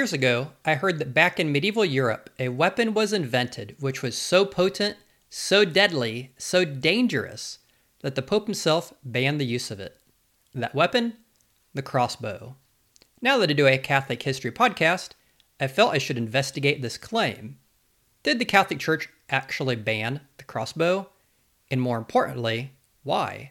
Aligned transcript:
Years 0.00 0.14
ago, 0.14 0.52
I 0.64 0.76
heard 0.76 0.98
that 0.98 1.12
back 1.12 1.38
in 1.38 1.52
medieval 1.52 1.84
Europe, 1.84 2.30
a 2.38 2.48
weapon 2.48 2.94
was 2.94 3.12
invented 3.12 3.76
which 3.80 4.00
was 4.00 4.16
so 4.16 4.46
potent, 4.46 4.96
so 5.28 5.66
deadly, 5.66 6.32
so 6.38 6.64
dangerous 6.64 7.58
that 8.00 8.14
the 8.14 8.22
Pope 8.22 8.46
himself 8.46 8.94
banned 9.04 9.38
the 9.38 9.44
use 9.44 9.70
of 9.70 9.78
it. 9.78 9.98
That 10.54 10.74
weapon? 10.74 11.18
The 11.74 11.82
crossbow. 11.82 12.56
Now 13.20 13.36
that 13.36 13.50
I 13.50 13.52
do 13.52 13.66
a 13.66 13.76
Catholic 13.76 14.22
history 14.22 14.50
podcast, 14.50 15.10
I 15.60 15.66
felt 15.66 15.92
I 15.92 15.98
should 15.98 16.16
investigate 16.16 16.80
this 16.80 16.96
claim. 16.96 17.58
Did 18.22 18.38
the 18.38 18.46
Catholic 18.46 18.78
Church 18.78 19.10
actually 19.28 19.76
ban 19.76 20.22
the 20.38 20.44
crossbow? 20.44 21.10
And 21.70 21.78
more 21.78 21.98
importantly, 21.98 22.72
why? 23.02 23.50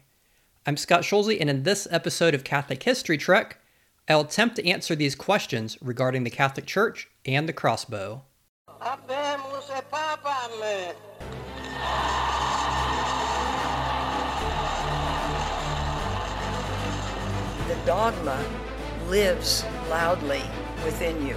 I'm 0.66 0.76
Scott 0.76 1.04
Schulze, 1.04 1.38
and 1.38 1.48
in 1.48 1.62
this 1.62 1.86
episode 1.92 2.34
of 2.34 2.42
Catholic 2.42 2.82
History 2.82 3.18
Trek, 3.18 3.59
I'll 4.08 4.22
attempt 4.22 4.56
to 4.56 4.66
answer 4.66 4.94
these 4.94 5.14
questions 5.14 5.78
regarding 5.80 6.24
the 6.24 6.30
Catholic 6.30 6.66
Church 6.66 7.08
and 7.24 7.48
the 7.48 7.52
crossbow. 7.52 8.24
The 17.68 17.76
dogma 17.86 18.44
lives 19.08 19.64
loudly 19.88 20.42
within 20.84 21.26
you. 21.26 21.36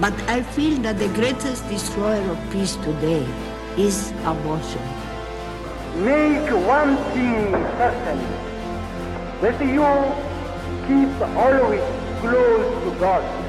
But 0.00 0.14
I 0.28 0.42
feel 0.42 0.78
that 0.82 0.98
the 0.98 1.08
greatest 1.08 1.68
destroyer 1.68 2.30
of 2.30 2.38
peace 2.50 2.76
today 2.76 3.26
is 3.76 4.12
abortion. 4.24 4.82
Make 5.96 6.50
one 6.66 6.96
thing 7.12 7.52
certain 7.76 8.20
that 9.42 9.60
you 9.60 10.29
keep 10.86 11.20
always 11.36 11.80
close 12.20 12.84
to 12.84 12.98
God. 12.98 13.40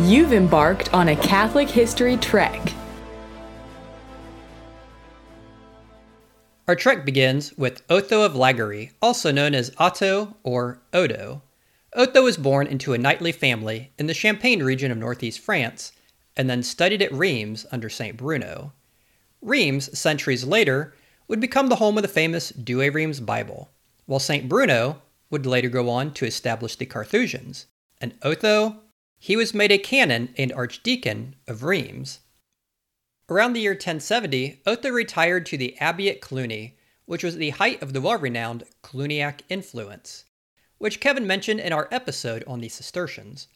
You've 0.00 0.32
embarked 0.32 0.94
on 0.94 1.08
a 1.08 1.16
Catholic 1.16 1.68
history 1.68 2.16
trek. 2.16 2.72
Our 6.66 6.76
trek 6.76 7.04
begins 7.04 7.52
with 7.58 7.82
Otho 7.90 8.22
of 8.22 8.34
Lagery, 8.34 8.92
also 9.02 9.30
known 9.30 9.54
as 9.54 9.74
Otto 9.76 10.36
or 10.42 10.80
Odo. 10.92 11.42
Otho 11.94 12.22
was 12.22 12.36
born 12.36 12.66
into 12.66 12.92
a 12.92 12.98
knightly 12.98 13.32
family 13.32 13.92
in 13.98 14.06
the 14.06 14.14
Champagne 14.14 14.62
region 14.62 14.90
of 14.90 14.96
northeast 14.96 15.40
France 15.40 15.92
and 16.36 16.48
then 16.48 16.62
studied 16.62 17.02
at 17.02 17.12
Reims 17.12 17.66
under 17.72 17.88
St. 17.88 18.16
Bruno. 18.16 18.72
Reims, 19.42 19.98
centuries 19.98 20.44
later, 20.44 20.94
would 21.30 21.40
become 21.40 21.68
the 21.68 21.76
home 21.76 21.96
of 21.96 22.02
the 22.02 22.08
famous 22.08 22.52
Douay 22.52 22.90
Reims 22.90 23.20
Bible, 23.20 23.70
while 24.04 24.20
St. 24.20 24.50
Bruno 24.50 25.00
would 25.30 25.46
later 25.46 25.70
go 25.70 25.88
on 25.88 26.12
to 26.12 26.26
establish 26.26 26.76
the 26.76 26.84
Carthusians. 26.84 27.64
And 28.02 28.12
Otho, 28.20 28.80
he 29.18 29.34
was 29.34 29.54
made 29.54 29.72
a 29.72 29.78
canon 29.78 30.34
and 30.36 30.52
archdeacon 30.52 31.36
of 31.48 31.62
Rheims. 31.62 32.18
Around 33.30 33.54
the 33.54 33.60
year 33.60 33.72
1070, 33.72 34.60
Otho 34.66 34.90
retired 34.90 35.46
to 35.46 35.56
the 35.56 35.78
abbey 35.78 36.10
at 36.10 36.20
Cluny, 36.20 36.76
which 37.06 37.24
was 37.24 37.36
the 37.36 37.50
height 37.50 37.80
of 37.80 37.94
the 37.94 38.02
well 38.02 38.18
renowned 38.18 38.64
Cluniac 38.82 39.40
influence 39.48 40.24
which 40.80 40.98
Kevin 40.98 41.26
mentioned 41.26 41.60
in 41.60 41.74
our 41.74 41.88
episode 41.92 42.42
on 42.46 42.60
the 42.60 42.68
Cistercians. 42.70 43.48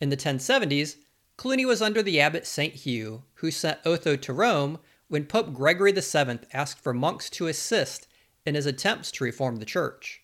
In 0.00 0.08
the 0.08 0.16
1070s, 0.16 0.96
Cluny 1.36 1.64
was 1.64 1.80
under 1.80 2.02
the 2.02 2.20
abbot 2.20 2.44
St. 2.44 2.74
Hugh, 2.74 3.22
who 3.34 3.52
sent 3.52 3.78
Otho 3.86 4.16
to 4.16 4.32
Rome 4.32 4.80
when 5.08 5.24
Pope 5.24 5.52
Gregory 5.52 5.92
VII 5.92 6.40
asked 6.52 6.78
for 6.78 6.92
monks 6.92 7.30
to 7.30 7.46
assist 7.46 8.08
in 8.44 8.54
his 8.54 8.66
attempts 8.66 9.10
to 9.12 9.24
reform 9.24 9.56
the 9.56 9.64
church. 9.64 10.22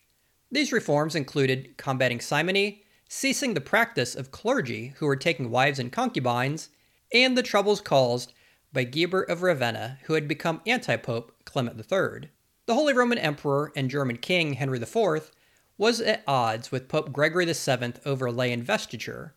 These 0.51 0.73
reforms 0.73 1.15
included 1.15 1.77
combating 1.77 2.21
simony, 2.21 2.85
ceasing 3.09 3.55
the 3.55 3.61
practice 3.61 4.15
of 4.15 4.31
clergy 4.31 4.95
who 4.97 5.07
were 5.07 5.17
taking 5.17 5.51
wives 5.51 5.79
and 5.79 5.93
concubines, 5.93 6.69
and 7.13 7.37
the 7.37 7.43
troubles 7.43 7.81
caused 7.81 8.33
by 8.73 8.85
Guibert 8.85 9.29
of 9.29 9.43
Ravenna, 9.43 9.99
who 10.05 10.15
had 10.15 10.27
become 10.27 10.63
anti 10.67 10.97
Pope 10.97 11.33
Clement 11.45 11.79
III. 11.79 12.31
The 12.67 12.75
Holy 12.75 12.95
Roman 12.95 13.19
Emperor 13.19 13.73
and 13.77 13.91
German 13.91 14.17
King 14.17 14.55
Henry 14.55 14.81
IV 14.81 15.31
was 15.77 16.01
at 16.01 16.23
odds 16.27 16.71
with 16.71 16.89
Pope 16.89 17.13
Gregory 17.13 17.45
VII 17.45 17.95
over 18.05 18.31
lay 18.31 18.53
investiture, 18.53 19.35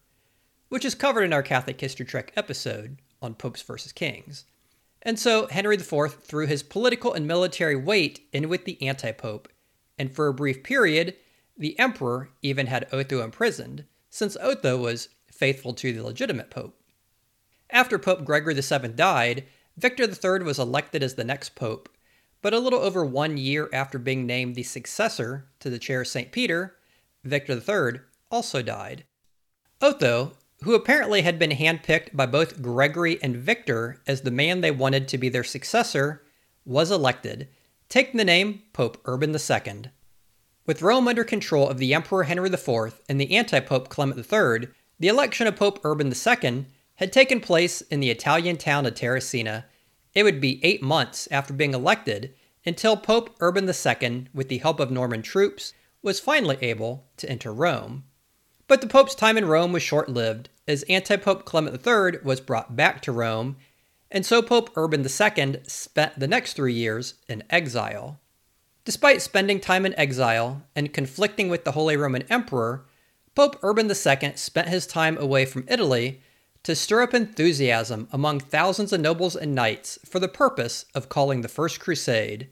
which 0.70 0.86
is 0.86 0.96
covered 0.96 1.24
in 1.24 1.34
our 1.34 1.44
Catholic 1.44 1.80
History 1.80 2.06
Trek 2.06 2.32
episode 2.36 2.98
on 3.22 3.34
popes 3.36 3.62
versus 3.62 3.92
kings. 3.92 4.46
And 5.06 5.20
so 5.20 5.46
Henry 5.48 5.76
IV 5.76 6.16
threw 6.24 6.48
his 6.48 6.64
political 6.64 7.14
and 7.14 7.28
military 7.28 7.76
weight 7.76 8.28
in 8.34 8.50
with 8.50 8.66
the 8.66 8.82
anti 8.82 9.12
pope, 9.12 9.48
and 10.00 10.14
for 10.14 10.28
a 10.28 10.34
brief 10.34 10.64
period, 10.64 11.16
the 11.56 11.78
emperor 11.80 12.32
even 12.42 12.66
had 12.66 12.88
Otho 12.92 13.24
imprisoned, 13.24 13.86
since 14.10 14.36
Otho 14.42 14.78
was 14.78 15.10
faithful 15.32 15.74
to 15.76 15.94
the 15.94 16.04
legitimate 16.04 16.50
pope. 16.50 16.82
After 17.70 18.00
Pope 18.00 18.26
Gregory 18.26 18.56
VII 18.56 18.90
died, 18.90 19.46
Victor 19.78 20.04
III 20.04 20.44
was 20.44 20.58
elected 20.58 21.04
as 21.04 21.16
the 21.16 21.24
next 21.24 21.54
pope, 21.56 21.88
but 22.42 22.54
a 22.54 22.60
little 22.60 22.80
over 22.80 23.06
one 23.06 23.38
year 23.38 23.70
after 23.72 24.00
being 24.00 24.26
named 24.26 24.56
the 24.56 24.64
successor 24.64 25.48
to 25.60 25.70
the 25.70 25.80
chair 25.80 26.02
of 26.02 26.08
St. 26.08 26.32
Peter, 26.32 26.78
Victor 27.24 27.54
III 27.54 28.02
also 28.32 28.62
died. 28.62 29.04
Otho, 29.82 30.34
who 30.66 30.74
apparently 30.74 31.22
had 31.22 31.38
been 31.38 31.52
handpicked 31.52 32.16
by 32.16 32.26
both 32.26 32.60
Gregory 32.60 33.22
and 33.22 33.38
Victor 33.38 34.02
as 34.08 34.22
the 34.22 34.32
man 34.32 34.62
they 34.62 34.72
wanted 34.72 35.08
to 35.08 35.18
be 35.20 35.30
their 35.30 35.44
successor, 35.44 36.24
was 36.66 36.90
elected, 36.90 37.48
taking 37.88 38.18
the 38.18 38.26
name 38.26 38.64
Pope 38.74 39.00
Urban 39.06 39.30
II. 39.30 39.84
With 40.66 40.82
Rome 40.82 41.08
under 41.08 41.24
control 41.24 41.70
of 41.70 41.78
the 41.78 41.94
Emperor 41.94 42.24
Henry 42.24 42.50
IV 42.50 43.00
and 43.08 43.22
the 43.22 43.36
anti 43.36 43.60
Pope 43.60 43.90
Clement 43.90 44.18
III, 44.18 44.70
the 45.00 45.08
election 45.08 45.46
of 45.46 45.56
Pope 45.56 45.80
Urban 45.84 46.12
II 46.12 46.66
had 46.96 47.14
taken 47.14 47.40
place 47.40 47.82
in 47.82 48.00
the 48.00 48.10
Italian 48.10 48.58
town 48.58 48.88
of 48.88 48.96
Terracina 48.96 49.66
it 50.16 50.24
would 50.24 50.42
be 50.42 50.64
eight 50.66 50.82
months 50.82 51.28
after 51.30 51.54
being 51.54 51.76
elected 51.76 52.34
until 52.66 52.98
Pope 52.98 53.36
Urban 53.40 53.70
II, 53.70 54.28
with 54.34 54.48
the 54.48 54.58
help 54.58 54.80
of 54.80 54.90
Norman 54.90 55.22
troops, 55.22 55.74
was 56.02 56.20
finally 56.20 56.58
able 56.62 57.06
to 57.18 57.30
enter 57.30 57.54
Rome. 57.54 58.06
But 58.68 58.82
the 58.82 58.88
Pope's 58.88 59.14
time 59.16 59.38
in 59.38 59.46
Rome 59.46 59.72
was 59.72 59.84
short 59.84 60.10
lived, 60.10 60.50
as 60.68 60.84
anti 60.84 61.18
Pope 61.18 61.46
Clement 61.46 61.86
III 61.86 62.20
was 62.24 62.42
brought 62.42 62.76
back 62.76 63.02
to 63.04 63.12
Rome, 63.12 63.58
and 64.10 64.26
so 64.26 64.42
Pope 64.42 64.72
Urban 64.76 65.02
II 65.02 65.60
spent 65.68 66.20
the 66.20 66.28
next 66.28 66.54
three 66.54 66.74
years 66.74 67.16
in 67.28 67.44
exile. 67.50 68.20
Despite 68.84 69.22
spending 69.22 69.60
time 69.60 69.86
in 69.86 69.98
exile 70.00 70.64
and 70.76 70.94
conflicting 70.94 71.50
with 71.50 71.64
the 71.64 71.74
Holy 71.74 71.98
Roman 71.98 72.24
Emperor, 72.30 72.86
Pope 73.36 73.60
Urban 73.62 73.90
II 73.90 74.34
spent 74.36 74.70
his 74.70 74.88
time 74.88 75.18
away 75.18 75.46
from 75.46 75.66
Italy 75.68 76.22
to 76.64 76.76
stir 76.76 77.04
up 77.04 77.14
enthusiasm 77.14 78.08
among 78.12 78.40
thousands 78.40 78.92
of 78.92 79.02
nobles 79.02 79.36
and 79.36 79.54
knights 79.54 80.00
for 80.06 80.20
the 80.20 80.28
purpose 80.28 80.86
of 80.96 81.10
calling 81.10 81.42
the 81.42 81.48
First 81.48 81.80
Crusade. 81.80 82.48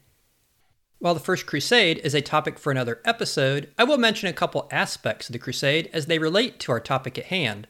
While 1.04 1.16
the 1.16 1.20
First 1.20 1.46
Crusade 1.46 2.00
is 2.02 2.16
a 2.16 2.22
topic 2.22 2.58
for 2.58 2.72
another 2.72 3.02
episode, 3.04 3.70
I 3.78 3.84
will 3.84 3.98
mention 3.98 4.30
a 4.30 4.34
couple 4.34 4.70
aspects 4.72 5.28
of 5.28 5.34
the 5.34 5.38
Crusade 5.38 5.90
as 5.92 6.06
they 6.06 6.18
relate 6.18 6.62
to 6.62 6.72
our 6.72 6.80
topic 6.80 7.18
at 7.18 7.26
hand. 7.26 7.68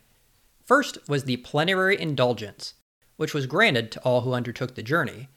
First 0.63 0.99
was 1.09 1.23
the 1.23 1.37
plenary 1.37 1.99
indulgence, 1.99 2.75
which 3.17 3.33
was 3.33 3.47
granted 3.47 3.91
to 3.91 3.99
all 4.01 4.21
who 4.21 4.33
undertook 4.33 4.75
the 4.75 4.83
journey. 4.83 5.29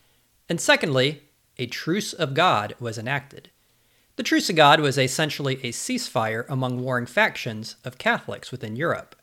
And 0.47 0.61
secondly, 0.61 1.23
a 1.57 1.65
Truce 1.65 2.13
of 2.13 2.35
God 2.35 2.75
was 2.79 2.99
enacted. 2.99 3.49
The 4.17 4.23
Truce 4.23 4.51
of 4.51 4.57
God 4.57 4.81
was 4.81 4.99
essentially 4.99 5.55
a 5.63 5.73
ceasefire 5.73 6.45
among 6.51 6.83
warring 6.83 7.07
factions 7.07 7.77
of 7.83 7.97
Catholics 7.97 8.53
within 8.53 8.77
Europe. 8.77 9.17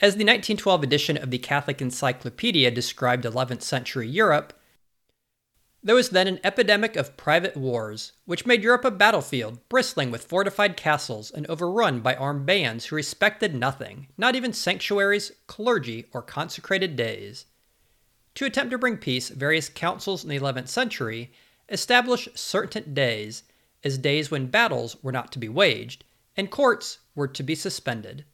As 0.00 0.14
the 0.14 0.24
1912 0.24 0.82
edition 0.82 1.16
of 1.16 1.30
the 1.30 1.38
Catholic 1.38 1.80
Encyclopedia 1.80 2.72
described 2.72 3.22
11th 3.22 3.62
century 3.62 4.08
Europe, 4.08 4.52
there 5.82 5.94
was 5.94 6.10
then 6.10 6.26
an 6.26 6.40
epidemic 6.42 6.96
of 6.96 7.16
private 7.16 7.56
wars, 7.56 8.12
which 8.24 8.46
made 8.46 8.62
Europe 8.62 8.84
a 8.84 8.90
battlefield 8.90 9.66
bristling 9.68 10.10
with 10.10 10.24
fortified 10.24 10.76
castles 10.76 11.30
and 11.30 11.46
overrun 11.46 12.00
by 12.00 12.14
armed 12.16 12.44
bands 12.44 12.86
who 12.86 12.96
respected 12.96 13.54
nothing, 13.54 14.08
not 14.16 14.34
even 14.34 14.52
sanctuaries, 14.52 15.32
clergy, 15.46 16.06
or 16.12 16.20
consecrated 16.20 16.96
days. 16.96 17.46
To 18.34 18.44
attempt 18.44 18.70
to 18.72 18.78
bring 18.78 18.96
peace, 18.96 19.28
various 19.28 19.68
councils 19.68 20.24
in 20.24 20.30
the 20.30 20.38
11th 20.38 20.68
century 20.68 21.32
established 21.68 22.36
certain 22.36 22.94
days 22.94 23.44
as 23.84 23.98
days 23.98 24.30
when 24.30 24.46
battles 24.46 24.96
were 25.02 25.12
not 25.12 25.30
to 25.32 25.38
be 25.38 25.48
waged 25.48 26.04
and 26.36 26.50
courts 26.50 26.98
were 27.14 27.28
to 27.28 27.42
be 27.42 27.54
suspended. 27.54 28.24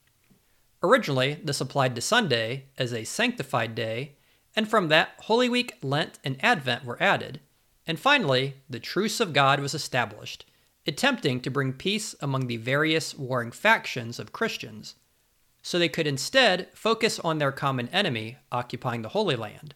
Originally, 0.83 1.41
this 1.43 1.61
applied 1.61 1.95
to 1.95 2.01
Sunday 2.01 2.67
as 2.77 2.93
a 2.93 3.05
sanctified 3.05 3.75
day, 3.75 4.17
and 4.57 4.69
from 4.69 4.89
that, 4.89 5.11
Holy 5.21 5.49
Week, 5.49 5.77
Lent, 5.83 6.19
and 6.25 6.43
Advent 6.43 6.85
were 6.85 7.03
added. 7.03 7.41
And 7.87 7.99
finally, 7.99 8.55
the 8.69 8.81
Truce 8.81 9.21
of 9.21 9.33
God 9.33 9.61
was 9.61 9.75
established, 9.75 10.47
attempting 10.87 11.41
to 11.41 11.51
bring 11.51 11.73
peace 11.73 12.15
among 12.21 12.47
the 12.47 12.57
various 12.57 13.15
warring 13.15 13.51
factions 13.51 14.19
of 14.19 14.33
Christians, 14.33 14.95
so 15.63 15.79
they 15.79 15.89
could 15.89 16.07
instead 16.07 16.69
focus 16.75 17.19
on 17.21 17.39
their 17.39 17.53
common 17.53 17.89
enemy 17.89 18.37
occupying 18.53 19.03
the 19.03 19.11
Holy 19.11 19.37
Land. 19.37 19.75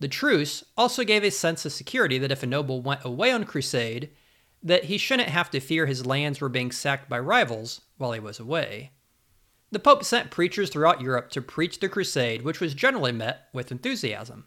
The 0.00 0.08
truce 0.08 0.64
also 0.76 1.04
gave 1.04 1.22
a 1.22 1.30
sense 1.30 1.64
of 1.64 1.72
security 1.72 2.18
that 2.18 2.32
if 2.32 2.42
a 2.42 2.46
noble 2.46 2.82
went 2.82 3.04
away 3.04 3.30
on 3.30 3.44
crusade, 3.44 4.10
that 4.62 4.84
he 4.84 4.98
shouldn't 4.98 5.28
have 5.28 5.50
to 5.50 5.60
fear 5.60 5.86
his 5.86 6.06
lands 6.06 6.40
were 6.40 6.48
being 6.48 6.72
sacked 6.72 7.08
by 7.08 7.18
rivals 7.18 7.82
while 7.98 8.12
he 8.12 8.20
was 8.20 8.40
away. 8.40 8.90
The 9.74 9.80
Pope 9.80 10.04
sent 10.04 10.30
preachers 10.30 10.70
throughout 10.70 11.00
Europe 11.00 11.30
to 11.30 11.42
preach 11.42 11.80
the 11.80 11.88
crusade, 11.88 12.42
which 12.42 12.60
was 12.60 12.74
generally 12.74 13.10
met 13.10 13.48
with 13.52 13.72
enthusiasm. 13.72 14.44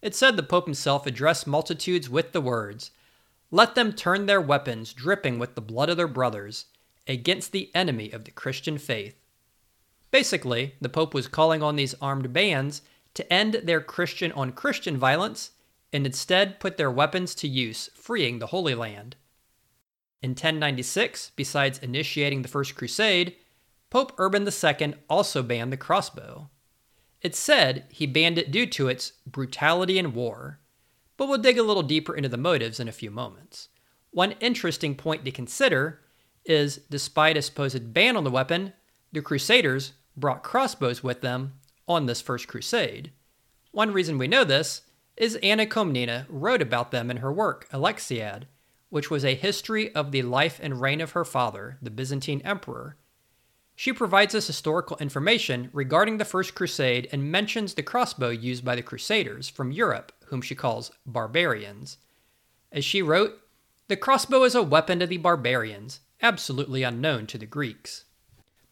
It 0.00 0.14
said 0.14 0.34
the 0.34 0.42
Pope 0.42 0.64
himself 0.64 1.06
addressed 1.06 1.46
multitudes 1.46 2.08
with 2.08 2.32
the 2.32 2.40
words, 2.40 2.90
Let 3.50 3.74
them 3.74 3.92
turn 3.92 4.24
their 4.24 4.40
weapons, 4.40 4.94
dripping 4.94 5.38
with 5.38 5.56
the 5.56 5.60
blood 5.60 5.90
of 5.90 5.98
their 5.98 6.08
brothers, 6.08 6.68
against 7.06 7.52
the 7.52 7.70
enemy 7.74 8.10
of 8.12 8.24
the 8.24 8.30
Christian 8.30 8.78
faith. 8.78 9.14
Basically, 10.10 10.76
the 10.80 10.88
Pope 10.88 11.12
was 11.12 11.28
calling 11.28 11.62
on 11.62 11.76
these 11.76 11.94
armed 12.00 12.32
bands 12.32 12.80
to 13.12 13.30
end 13.30 13.60
their 13.64 13.82
Christian 13.82 14.32
on 14.32 14.52
Christian 14.52 14.96
violence 14.96 15.50
and 15.92 16.06
instead 16.06 16.60
put 16.60 16.78
their 16.78 16.90
weapons 16.90 17.34
to 17.34 17.46
use, 17.46 17.90
freeing 17.92 18.38
the 18.38 18.46
Holy 18.46 18.74
Land. 18.74 19.16
In 20.22 20.30
1096, 20.30 21.32
besides 21.36 21.78
initiating 21.80 22.40
the 22.40 22.48
First 22.48 22.74
Crusade, 22.74 23.36
Pope 23.92 24.14
Urban 24.16 24.48
II 24.48 24.94
also 25.10 25.42
banned 25.42 25.70
the 25.70 25.76
crossbow. 25.76 26.48
It's 27.20 27.38
said 27.38 27.84
he 27.90 28.06
banned 28.06 28.38
it 28.38 28.50
due 28.50 28.64
to 28.64 28.88
its 28.88 29.12
brutality 29.26 29.98
in 29.98 30.14
war, 30.14 30.60
but 31.18 31.28
we'll 31.28 31.36
dig 31.36 31.58
a 31.58 31.62
little 31.62 31.82
deeper 31.82 32.16
into 32.16 32.30
the 32.30 32.38
motives 32.38 32.80
in 32.80 32.88
a 32.88 32.90
few 32.92 33.10
moments. 33.10 33.68
One 34.10 34.32
interesting 34.40 34.94
point 34.94 35.26
to 35.26 35.30
consider 35.30 36.00
is 36.46 36.78
despite 36.88 37.36
a 37.36 37.42
supposed 37.42 37.92
ban 37.92 38.16
on 38.16 38.24
the 38.24 38.30
weapon, 38.30 38.72
the 39.12 39.20
Crusaders 39.20 39.92
brought 40.16 40.42
crossbows 40.42 41.02
with 41.02 41.20
them 41.20 41.52
on 41.86 42.06
this 42.06 42.22
first 42.22 42.48
crusade. 42.48 43.12
One 43.72 43.92
reason 43.92 44.16
we 44.16 44.26
know 44.26 44.42
this 44.42 44.80
is 45.18 45.36
Anna 45.42 45.66
Komnene 45.66 46.24
wrote 46.30 46.62
about 46.62 46.92
them 46.92 47.10
in 47.10 47.18
her 47.18 47.30
work, 47.30 47.68
Alexiad, 47.70 48.44
which 48.88 49.10
was 49.10 49.22
a 49.22 49.34
history 49.34 49.94
of 49.94 50.12
the 50.12 50.22
life 50.22 50.58
and 50.62 50.80
reign 50.80 51.02
of 51.02 51.10
her 51.10 51.26
father, 51.26 51.76
the 51.82 51.90
Byzantine 51.90 52.40
emperor. 52.42 52.96
She 53.74 53.92
provides 53.92 54.34
us 54.34 54.46
historical 54.46 54.96
information 54.98 55.70
regarding 55.72 56.18
the 56.18 56.24
First 56.24 56.54
Crusade 56.54 57.08
and 57.10 57.32
mentions 57.32 57.74
the 57.74 57.82
crossbow 57.82 58.30
used 58.30 58.64
by 58.64 58.76
the 58.76 58.82
Crusaders 58.82 59.48
from 59.48 59.72
Europe, 59.72 60.12
whom 60.26 60.42
she 60.42 60.54
calls 60.54 60.92
barbarians. 61.06 61.96
As 62.70 62.84
she 62.84 63.02
wrote, 63.02 63.38
the 63.88 63.96
crossbow 63.96 64.44
is 64.44 64.54
a 64.54 64.62
weapon 64.62 65.02
of 65.02 65.08
the 65.08 65.16
barbarians, 65.16 66.00
absolutely 66.22 66.82
unknown 66.82 67.26
to 67.26 67.38
the 67.38 67.46
Greeks. 67.46 68.04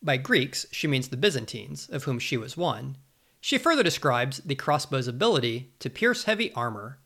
By 0.03 0.17
Greeks, 0.17 0.65
she 0.71 0.87
means 0.87 1.09
the 1.09 1.17
Byzantines, 1.17 1.89
of 1.91 2.05
whom 2.05 2.19
she 2.19 2.37
was 2.37 2.57
one. 2.57 2.97
She 3.41 3.59
further 3.59 3.83
describes 3.83 4.39
the 4.39 4.55
crossbow's 4.55 5.09
ability 5.09 5.73
to 5.81 5.91
pierce 5.91 6.25
heavy 6.25 6.53
armor. 6.53 6.99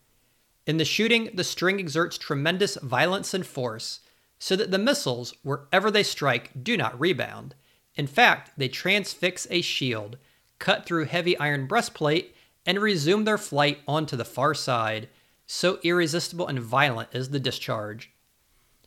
In 0.67 0.77
the 0.77 0.85
shooting, 0.85 1.31
the 1.35 1.45
string 1.45 1.79
exerts 1.79 2.19
tremendous 2.19 2.77
violence 2.77 3.35
and 3.35 3.47
force, 3.47 4.01
so 4.39 4.57
that 4.57 4.71
the 4.71 4.79
missiles, 4.79 5.35
wherever 5.43 5.91
they 5.91 6.03
strike, 6.03 6.51
do 6.63 6.77
not 6.77 6.99
rebound. 7.01 7.55
In 7.97 8.07
fact, 8.07 8.53
they 8.57 8.69
transfix 8.69 9.47
a 9.51 9.61
shield, 9.61 10.17
cut 10.59 10.87
through 10.87 11.05
heavy 11.05 11.39
iron 11.39 11.67
breastplate, 11.67 12.35
and 12.67 12.79
resume 12.79 13.25
their 13.25 13.39
flight 13.39 13.79
onto 13.87 14.17
the 14.17 14.25
far 14.25 14.55
side. 14.55 15.09
So 15.47 15.79
irresistible 15.83 16.49
and 16.49 16.61
violent 16.61 17.11
is 17.13 17.31
the 17.31 17.41
discharge. 17.41 18.11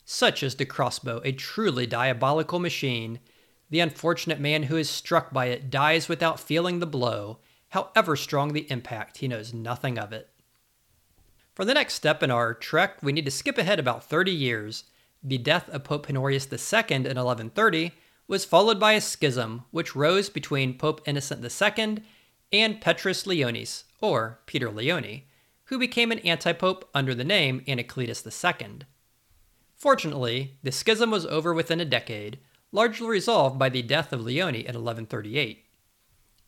Such 0.04 0.42
is 0.42 0.56
the 0.56 0.65
crossbow, 0.65 1.21
a 1.24 1.31
truly 1.31 1.86
diabolical 1.86 2.59
machine 2.59 3.19
the 3.69 3.80
unfortunate 3.80 4.39
man 4.39 4.63
who 4.63 4.77
is 4.77 4.89
struck 4.89 5.33
by 5.33 5.48
it 5.48 5.69
dies 5.69 6.07
without 6.07 6.39
feeling 6.39 6.80
the 6.80 6.86
blow. 6.86 7.39
However 7.69 8.15
strong 8.15 8.53
the 8.53 8.69
impact, 8.71 9.18
he 9.18 9.27
knows 9.27 9.53
nothing 9.53 10.00
of 10.00 10.13
it. 10.13 10.30
For 11.53 11.65
the 11.65 11.74
next 11.74 11.95
step 11.95 12.24
in 12.24 12.31
our 12.31 12.53
trek, 12.53 13.01
we 13.01 13.12
need 13.12 13.25
to 13.25 13.31
skip 13.31 13.57
ahead 13.57 13.80
about 13.80 14.06
30 14.06 14.31
years. 14.31 14.86
The 15.24 15.38
death 15.38 15.68
of 15.69 15.83
Pope 15.83 16.10
Honorius 16.10 16.48
II 16.51 16.95
in 16.95 17.03
1130 17.03 17.92
was 18.27 18.45
followed 18.45 18.79
by 18.79 18.94
a 18.94 19.01
schism 19.01 19.63
which 19.71 19.95
rose 19.95 20.29
between 20.29 20.77
Pope 20.77 21.01
Innocent 21.06 21.44
II 21.44 22.03
and 22.51 22.81
Petrus 22.81 23.25
Leonis, 23.25 23.85
or 24.01 24.39
Peter 24.45 24.69
Leone, 24.69 25.24
who 25.65 25.79
became 25.79 26.12
an 26.12 26.19
antipope 26.19 26.89
under 26.94 27.13
the 27.13 27.24
name 27.24 27.63
Anacletus 27.68 28.25
II. 28.25 28.79
Fortunately, 29.75 30.57
the 30.63 30.71
schism 30.71 31.12
was 31.12 31.25
over 31.25 31.53
within 31.53 31.79
a 31.79 31.85
decade, 31.85 32.39
largely 32.71 33.07
resolved 33.07 33.59
by 33.59 33.69
the 33.69 33.81
death 33.81 34.12
of 34.12 34.21
Leone 34.21 34.56
in 34.56 34.75
1138. 34.75 35.65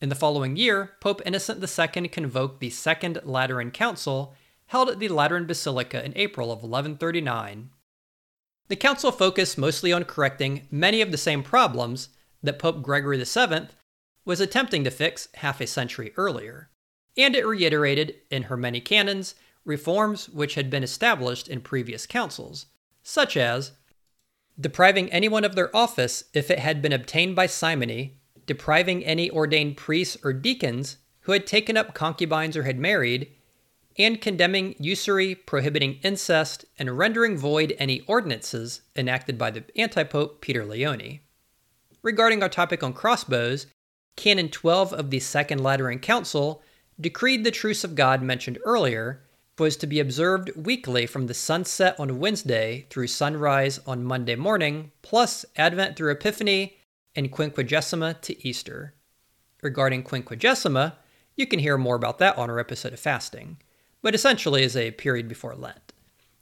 In 0.02 0.10
the 0.10 0.16
following 0.16 0.56
year, 0.56 0.94
Pope 1.02 1.22
Innocent 1.26 1.62
II 1.62 2.08
convoked 2.08 2.60
the 2.60 2.70
Second 2.70 3.20
Lateran 3.24 3.72
Council, 3.72 4.34
held 4.68 4.90
at 4.90 5.00
the 5.00 5.10
Lateran 5.10 5.46
Basilica 5.46 6.04
in 6.04 6.14
April 6.16 6.52
of 6.52 6.60
1139. 6.60 7.70
The 8.70 8.76
council 8.76 9.12
focused 9.12 9.58
mostly 9.58 9.92
on 9.92 10.06
correcting 10.06 10.68
many 10.72 11.02
of 11.02 11.12
the 11.12 11.18
same 11.18 11.44
problems 11.44 12.10
that 12.44 12.60
Pope 12.60 12.82
Gregory 12.84 13.22
VII 13.22 13.68
was 14.26 14.40
attempting 14.40 14.84
to 14.84 14.92
fix 14.92 15.28
half 15.36 15.60
a 15.60 15.68
century 15.68 16.14
earlier, 16.16 16.70
and 17.18 17.36
it 17.36 17.46
reiterated 17.46 18.16
in 18.30 18.44
her 18.44 18.56
many 18.56 18.80
canons 18.80 19.34
reforms 19.66 20.30
which 20.30 20.54
had 20.54 20.70
been 20.70 20.84
established 20.84 21.48
in 21.48 21.62
previous 21.62 22.06
councils, 22.06 22.68
such 23.02 23.36
as 23.36 23.72
depriving 24.60 25.12
anyone 25.12 25.44
of 25.44 25.56
their 25.56 25.76
office 25.76 26.26
if 26.34 26.52
it 26.52 26.60
had 26.60 26.82
been 26.82 26.94
obtained 26.94 27.36
by 27.36 27.48
simony, 27.48 28.20
depriving 28.46 29.04
any 29.04 29.32
ordained 29.32 29.78
priests 29.78 30.18
or 30.24 30.32
deacons 30.32 30.98
who 31.22 31.32
had 31.32 31.48
taken 31.48 31.76
up 31.76 31.94
concubines 31.96 32.56
or 32.56 32.64
had 32.64 32.78
married, 32.78 33.32
and 33.98 34.22
condemning 34.22 34.76
usury, 34.80 35.36
prohibiting 35.36 36.00
incest, 36.04 36.66
and 36.78 36.98
rendering 36.98 37.38
void 37.38 37.76
any 37.78 38.02
ordinances 38.02 38.82
enacted 38.96 39.38
by 39.38 39.52
the 39.52 39.64
antipope 39.76 40.42
Peter 40.42 40.66
Leone. 40.66 41.20
Regarding 42.02 42.42
our 42.42 42.50
topic 42.50 42.82
on 42.84 42.94
crossbows, 42.94 43.68
Canon 44.16 44.50
12 44.50 44.94
of 44.94 45.10
the 45.10 45.20
Second 45.20 45.62
Lateran 45.62 46.00
Council 46.00 46.62
decreed 47.00 47.44
the 47.44 47.52
truce 47.52 47.84
of 47.84 47.96
God 47.96 48.22
mentioned 48.22 48.58
earlier 48.66 49.22
was 49.60 49.76
to 49.78 49.88
be 49.88 50.00
observed 50.00 50.52
weekly 50.56 51.06
from 51.06 51.28
the 51.28 51.34
sunset 51.34 52.00
on 52.00 52.20
Wednesday 52.20 52.86
through 52.90 53.08
sunrise 53.08 53.80
on 53.86 54.04
Monday 54.04 54.36
morning, 54.36 54.92
plus 55.02 55.46
Advent 55.58 55.96
through 55.96 56.12
Epiphany 56.12 56.78
and 57.16 57.32
Quinquagesima 57.32 58.22
to 58.22 58.48
Easter. 58.48 58.94
Regarding 59.62 60.04
Quinquagesima, 60.04 60.94
you 61.36 61.46
can 61.46 61.60
hear 61.60 61.78
more 61.78 61.96
about 61.96 62.20
that 62.20 62.38
on 62.38 62.50
our 62.50 62.60
episode 62.60 62.94
of 62.94 63.00
fasting, 63.00 63.58
but 64.02 64.16
essentially 64.16 64.64
is 64.64 64.76
a 64.76 64.92
period 64.92 65.28
before 65.28 65.56
Lent. 65.56 65.94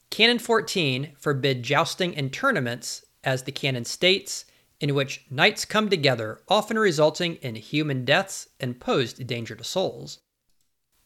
Canon 0.09 0.39
14 0.39 1.13
forbid 1.17 1.63
jousting 1.63 2.15
and 2.15 2.31
tournaments, 2.31 3.05
as 3.23 3.43
the 3.43 3.51
canon 3.51 3.85
states, 3.85 4.45
in 4.79 4.93
which 4.93 5.25
knights 5.29 5.65
come 5.65 5.89
together, 5.89 6.39
often 6.47 6.77
resulting 6.77 7.35
in 7.35 7.55
human 7.55 8.05
deaths 8.05 8.47
and 8.59 8.79
posed 8.79 9.25
danger 9.25 9.55
to 9.55 9.63
souls. 9.63 10.19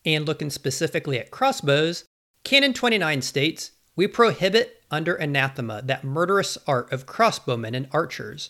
And 0.05 0.25
looking 0.25 0.49
specifically 0.49 1.19
at 1.19 1.31
crossbows, 1.31 2.05
Canon 2.43 2.73
29 2.73 3.21
states, 3.21 3.71
We 3.95 4.07
prohibit 4.07 4.83
under 4.89 5.15
anathema 5.15 5.81
that 5.85 6.03
murderous 6.03 6.57
art 6.67 6.91
of 6.91 7.05
crossbowmen 7.05 7.75
and 7.75 7.87
archers, 7.91 8.49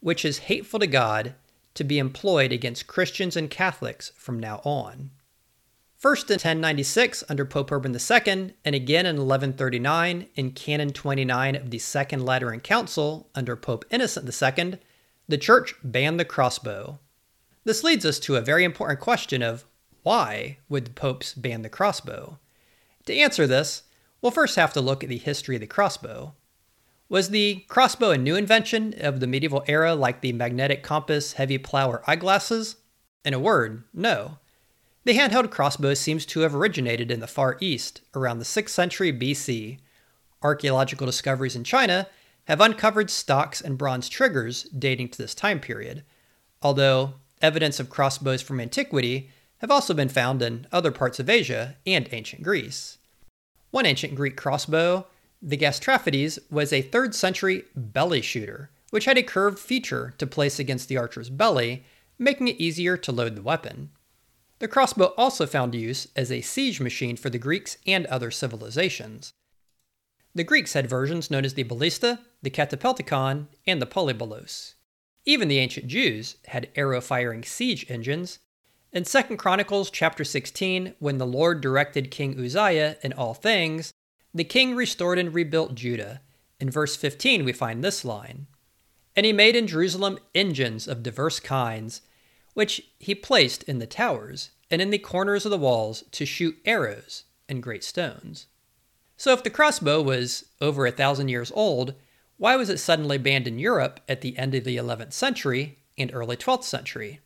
which 0.00 0.24
is 0.24 0.38
hateful 0.38 0.80
to 0.80 0.86
God, 0.86 1.34
to 1.74 1.84
be 1.84 1.98
employed 1.98 2.52
against 2.52 2.86
Christians 2.86 3.36
and 3.36 3.48
Catholics 3.48 4.12
from 4.16 4.38
now 4.38 4.60
on. 4.64 5.10
First 6.00 6.30
in 6.30 6.36
1096 6.36 7.24
under 7.28 7.44
Pope 7.44 7.70
Urban 7.70 7.94
II, 7.94 8.54
and 8.64 8.74
again 8.74 9.04
in 9.04 9.16
1139 9.16 10.28
in 10.34 10.50
Canon 10.52 10.94
29 10.94 11.56
of 11.56 11.70
the 11.70 11.78
Second 11.78 12.24
Lateran 12.24 12.60
Council 12.60 13.28
under 13.34 13.54
Pope 13.54 13.84
Innocent 13.90 14.24
II, 14.24 14.78
the 15.28 15.36
Church 15.36 15.74
banned 15.84 16.18
the 16.18 16.24
crossbow. 16.24 16.98
This 17.64 17.84
leads 17.84 18.06
us 18.06 18.18
to 18.20 18.36
a 18.36 18.40
very 18.40 18.64
important 18.64 18.98
question 18.98 19.42
of 19.42 19.66
why 20.02 20.56
would 20.70 20.86
the 20.86 20.90
popes 20.92 21.34
ban 21.34 21.60
the 21.60 21.68
crossbow? 21.68 22.38
To 23.04 23.14
answer 23.14 23.46
this, 23.46 23.82
we'll 24.22 24.32
first 24.32 24.56
have 24.56 24.72
to 24.72 24.80
look 24.80 25.04
at 25.04 25.10
the 25.10 25.18
history 25.18 25.56
of 25.56 25.60
the 25.60 25.66
crossbow. 25.66 26.32
Was 27.10 27.28
the 27.28 27.66
crossbow 27.68 28.12
a 28.12 28.16
new 28.16 28.36
invention 28.36 28.94
of 28.98 29.20
the 29.20 29.26
medieval 29.26 29.64
era 29.66 29.94
like 29.94 30.22
the 30.22 30.32
magnetic 30.32 30.82
compass, 30.82 31.34
heavy 31.34 31.58
plow, 31.58 31.90
or 31.90 32.02
eyeglasses? 32.06 32.76
In 33.22 33.34
a 33.34 33.38
word, 33.38 33.84
no. 33.92 34.38
The 35.04 35.14
handheld 35.14 35.50
crossbow 35.50 35.94
seems 35.94 36.26
to 36.26 36.40
have 36.40 36.54
originated 36.54 37.10
in 37.10 37.20
the 37.20 37.26
Far 37.26 37.56
East 37.58 38.02
around 38.14 38.38
the 38.38 38.44
6th 38.44 38.68
century 38.68 39.12
BC. 39.12 39.78
Archaeological 40.42 41.06
discoveries 41.06 41.56
in 41.56 41.64
China 41.64 42.06
have 42.44 42.60
uncovered 42.60 43.10
stocks 43.10 43.62
and 43.62 43.78
bronze 43.78 44.10
triggers 44.10 44.64
dating 44.64 45.08
to 45.08 45.18
this 45.18 45.34
time 45.34 45.58
period, 45.58 46.04
although 46.60 47.14
evidence 47.40 47.80
of 47.80 47.88
crossbows 47.88 48.42
from 48.42 48.60
antiquity 48.60 49.30
have 49.58 49.70
also 49.70 49.94
been 49.94 50.10
found 50.10 50.42
in 50.42 50.66
other 50.70 50.90
parts 50.90 51.18
of 51.18 51.30
Asia 51.30 51.76
and 51.86 52.06
ancient 52.12 52.42
Greece. 52.42 52.98
One 53.70 53.86
ancient 53.86 54.14
Greek 54.14 54.36
crossbow, 54.36 55.06
the 55.40 55.56
Gastraphetes, 55.56 56.38
was 56.50 56.74
a 56.74 56.82
3rd 56.82 57.14
century 57.14 57.64
belly 57.74 58.20
shooter, 58.20 58.70
which 58.90 59.06
had 59.06 59.16
a 59.16 59.22
curved 59.22 59.58
feature 59.58 60.12
to 60.18 60.26
place 60.26 60.58
against 60.58 60.88
the 60.88 60.98
archer's 60.98 61.30
belly, 61.30 61.84
making 62.18 62.48
it 62.48 62.60
easier 62.60 62.98
to 62.98 63.12
load 63.12 63.34
the 63.34 63.42
weapon. 63.42 63.90
The 64.60 64.68
crossbow 64.68 65.14
also 65.16 65.46
found 65.46 65.74
use 65.74 66.06
as 66.14 66.30
a 66.30 66.42
siege 66.42 66.80
machine 66.80 67.16
for 67.16 67.30
the 67.30 67.38
Greeks 67.38 67.78
and 67.86 68.06
other 68.06 68.30
civilizations. 68.30 69.32
The 70.34 70.44
Greeks 70.44 70.74
had 70.74 70.88
versions 70.88 71.30
known 71.30 71.44
as 71.44 71.54
the 71.54 71.64
ballista, 71.64 72.20
the 72.42 72.50
katapeltikon, 72.50 73.48
and 73.66 73.82
the 73.82 73.86
polybolos. 73.86 74.74
Even 75.24 75.48
the 75.48 75.58
ancient 75.58 75.86
Jews 75.86 76.36
had 76.46 76.68
arrow-firing 76.76 77.42
siege 77.42 77.86
engines. 77.88 78.38
In 78.92 79.04
2 79.04 79.36
Chronicles 79.36 79.90
chapter 79.90 80.24
16, 80.24 80.94
when 80.98 81.18
the 81.18 81.26
Lord 81.26 81.62
directed 81.62 82.10
King 82.10 82.38
Uzziah 82.38 82.96
in 83.02 83.14
all 83.14 83.34
things, 83.34 83.94
the 84.34 84.44
king 84.44 84.76
restored 84.76 85.18
and 85.18 85.32
rebuilt 85.32 85.74
Judah. 85.74 86.20
In 86.60 86.70
verse 86.70 86.96
15 86.96 87.44
we 87.44 87.52
find 87.52 87.82
this 87.82 88.04
line, 88.04 88.46
And 89.16 89.24
he 89.24 89.32
made 89.32 89.56
in 89.56 89.66
Jerusalem 89.66 90.18
engines 90.34 90.86
of 90.86 91.02
diverse 91.02 91.40
kinds, 91.40 92.02
which 92.54 92.82
he 92.98 93.14
placed 93.14 93.62
in 93.64 93.78
the 93.78 93.86
towers 93.86 94.50
and 94.70 94.80
in 94.82 94.90
the 94.90 94.98
corners 94.98 95.44
of 95.44 95.50
the 95.50 95.58
walls 95.58 96.04
to 96.12 96.26
shoot 96.26 96.58
arrows 96.64 97.24
and 97.48 97.62
great 97.62 97.84
stones. 97.84 98.46
So, 99.16 99.32
if 99.32 99.42
the 99.42 99.50
crossbow 99.50 100.00
was 100.00 100.46
over 100.60 100.86
a 100.86 100.92
thousand 100.92 101.28
years 101.28 101.52
old, 101.54 101.94
why 102.38 102.56
was 102.56 102.70
it 102.70 102.78
suddenly 102.78 103.18
banned 103.18 103.46
in 103.46 103.58
Europe 103.58 104.00
at 104.08 104.22
the 104.22 104.38
end 104.38 104.54
of 104.54 104.64
the 104.64 104.78
11th 104.78 105.12
century 105.12 105.78
and 105.98 106.10
early 106.14 106.36
12th 106.36 106.64
century? 106.64 107.20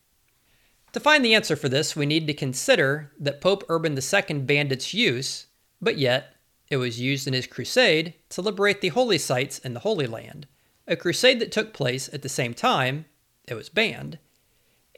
To 0.93 1.01
find 1.01 1.25
the 1.25 1.35
answer 1.35 1.55
for 1.55 1.69
this, 1.69 1.95
we 1.95 2.07
need 2.07 2.27
to 2.27 2.35
consider 2.35 3.13
that 3.19 3.41
Pope 3.41 3.65
Urban 3.69 3.97
II 3.97 4.39
banned 4.41 4.73
its 4.73 4.95
use, 4.95 5.47
but 5.81 5.99
yet 5.99 6.35
it 6.69 6.79
was 6.79 7.01
used 7.01 7.29
in 7.29 7.35
his 7.35 7.47
crusade 7.47 8.15
to 8.31 8.43
liberate 8.43 8.81
the 8.81 8.89
holy 8.89 9.19
sites 9.19 9.59
in 9.59 9.75
the 9.75 9.81
Holy 9.81 10.07
Land, 10.07 10.47
a 10.87 10.97
crusade 10.97 11.41
that 11.41 11.53
took 11.53 11.73
place 11.73 12.09
at 12.13 12.23
the 12.23 12.29
same 12.29 12.55
time 12.55 13.05
it 13.47 13.55
was 13.55 13.69
banned. 13.69 14.19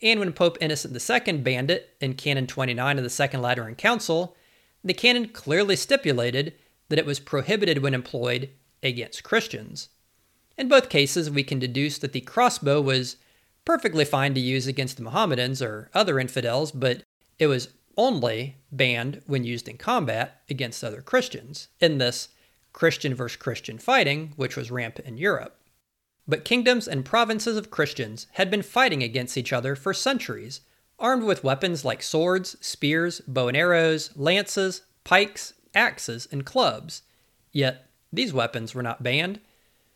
And 0.02 0.20
when 0.20 0.32
Pope 0.32 0.58
Innocent 0.60 0.94
II 0.94 1.38
banned 1.38 1.70
it 1.70 1.96
in 2.00 2.14
Canon 2.14 2.46
29 2.46 2.98
of 2.98 3.04
the 3.04 3.10
Second 3.10 3.42
Lateran 3.42 3.74
Council, 3.74 4.36
the 4.84 4.94
canon 4.94 5.28
clearly 5.28 5.76
stipulated 5.76 6.54
that 6.88 6.98
it 6.98 7.06
was 7.06 7.18
prohibited 7.18 7.78
when 7.78 7.94
employed 7.94 8.50
against 8.82 9.24
Christians. 9.24 9.88
In 10.56 10.68
both 10.68 10.88
cases, 10.88 11.30
we 11.30 11.42
can 11.42 11.58
deduce 11.58 11.98
that 11.98 12.12
the 12.12 12.20
crossbow 12.20 12.80
was 12.80 13.16
perfectly 13.64 14.04
fine 14.04 14.32
to 14.34 14.40
use 14.40 14.66
against 14.66 14.96
the 14.96 15.02
Mohammedans 15.02 15.60
or 15.60 15.90
other 15.92 16.20
infidels, 16.20 16.70
but 16.70 17.02
it 17.38 17.46
was 17.46 17.70
only 17.96 18.56
banned 18.70 19.22
when 19.26 19.44
used 19.44 19.68
in 19.68 19.76
combat 19.76 20.42
against 20.48 20.84
other 20.84 21.02
Christians, 21.02 21.68
in 21.80 21.98
this 21.98 22.28
Christian 22.72 23.14
versus 23.14 23.36
Christian 23.36 23.78
fighting, 23.78 24.32
which 24.36 24.56
was 24.56 24.70
rampant 24.70 25.08
in 25.08 25.18
Europe. 25.18 25.58
But 26.28 26.44
kingdoms 26.44 26.88
and 26.88 27.04
provinces 27.04 27.56
of 27.56 27.70
Christians 27.70 28.26
had 28.32 28.50
been 28.50 28.62
fighting 28.62 29.02
against 29.02 29.36
each 29.36 29.52
other 29.52 29.76
for 29.76 29.94
centuries, 29.94 30.60
armed 30.98 31.22
with 31.22 31.44
weapons 31.44 31.84
like 31.84 32.02
swords, 32.02 32.56
spears, 32.60 33.20
bow 33.20 33.48
and 33.48 33.56
arrows, 33.56 34.10
lances, 34.16 34.82
pikes, 35.04 35.52
axes, 35.74 36.26
and 36.32 36.44
clubs. 36.44 37.02
Yet, 37.52 37.88
these 38.12 38.32
weapons 38.32 38.74
were 38.74 38.82
not 38.82 39.02
banned. 39.02 39.40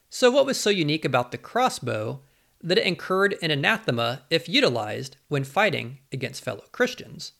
So, 0.09 0.31
what 0.31 0.47
was 0.47 0.59
so 0.59 0.71
unique 0.71 1.05
about 1.05 1.33
the 1.33 1.39
crossbow 1.39 2.21
that 2.63 2.79
it 2.79 2.87
incurred 2.87 3.37
an 3.43 3.51
anathema 3.51 4.23
if 4.31 4.49
utilized 4.49 5.17
when 5.29 5.45
fighting 5.45 5.99
against 6.13 6.45
fellow 6.45 6.65
Christians? 6.73 7.33